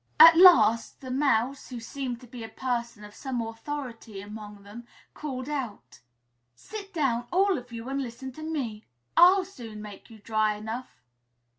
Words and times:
At 0.19 0.35
last 0.35 0.99
the 1.01 1.11
Mouse, 1.11 1.69
who 1.69 1.79
seemed 1.79 2.21
to 2.21 2.25
be 2.27 2.43
a 2.43 2.49
person 2.49 3.03
of 3.03 3.13
some 3.13 3.39
authority 3.39 4.19
among 4.19 4.63
them, 4.63 4.87
called 5.13 5.47
out, 5.47 5.99
"Sit 6.55 6.91
down, 6.91 7.27
all 7.31 7.55
of 7.55 7.71
you, 7.71 7.87
and 7.87 8.01
listen 8.01 8.31
to 8.31 8.41
me! 8.41 8.85
I'll 9.15 9.45
soon 9.45 9.79
make 9.79 10.09
you 10.09 10.17
dry 10.17 10.55
enough!" 10.55 11.03